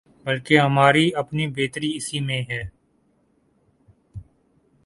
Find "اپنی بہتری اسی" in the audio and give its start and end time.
1.15-2.19